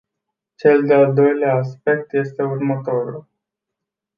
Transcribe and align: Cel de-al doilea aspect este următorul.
Cel 0.55 0.85
de-al 0.87 1.13
doilea 1.13 1.55
aspect 1.55 2.13
este 2.13 2.43
următorul. 2.43 3.27